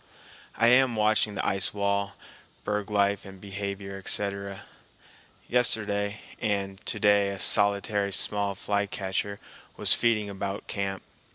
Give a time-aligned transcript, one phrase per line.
[0.57, 2.15] I am watching the ice wall,
[2.63, 4.65] berg life and behavior, etc.
[5.47, 9.37] Yesterday and to day a solitary small flycatcher
[9.77, 11.03] was feeding about camp.